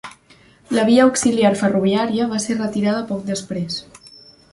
[0.77, 3.77] La via auxiliar ferroviària va ser retirada poc després.